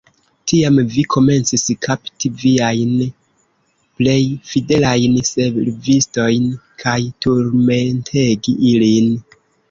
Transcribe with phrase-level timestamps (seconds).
[0.49, 2.95] Tiam vi komencis kapti viajn
[3.99, 4.15] plej
[4.51, 6.47] fidelajn servistojn
[6.85, 6.95] kaj
[7.27, 9.13] turmentegi ilin.